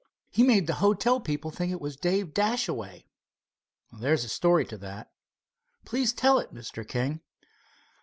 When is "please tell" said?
5.85-6.39